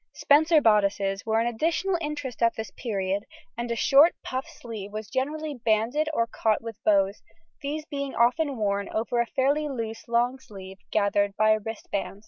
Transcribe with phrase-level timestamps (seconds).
[0.15, 3.23] Spencer bodices were an additional interest at this period,
[3.55, 7.21] and a short puff sleeve was generally banded or caught with bows;
[7.61, 12.19] these being often worn over a fairly loose long sleeve gathered by a wristband.